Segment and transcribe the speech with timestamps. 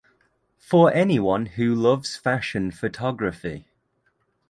[0.57, 3.67] For anyone who loves fashion photography.